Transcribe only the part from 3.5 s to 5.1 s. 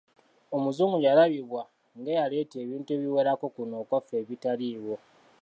kuno okwaffe ebitaaliwo.